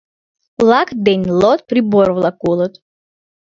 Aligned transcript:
Лаг 0.69 0.89
ден 1.05 1.21
лот— 1.39 1.59
прибор-влак 1.69 2.37
улыт. 2.49 2.73